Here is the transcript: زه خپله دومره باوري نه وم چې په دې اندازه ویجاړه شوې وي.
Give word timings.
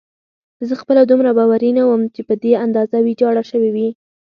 زه 0.67 0.73
خپله 0.81 1.01
دومره 1.05 1.31
باوري 1.37 1.69
نه 1.77 1.83
وم 1.85 2.01
چې 2.15 2.21
په 2.27 2.33
دې 2.43 2.53
اندازه 2.65 2.97
ویجاړه 3.01 3.43
شوې 3.51 3.69
وي. 3.75 3.89